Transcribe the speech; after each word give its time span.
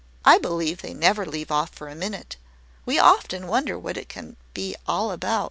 I 0.25 0.39
believe 0.39 0.81
they 0.81 0.95
never 0.95 1.27
leave 1.27 1.51
off 1.51 1.69
for 1.69 1.87
a 1.87 1.93
minute. 1.93 2.35
We 2.87 2.97
often 2.97 3.45
wonder 3.45 3.77
what 3.77 3.97
it 3.97 4.09
can 4.09 4.35
be 4.55 4.75
all 4.87 5.11
about." 5.11 5.39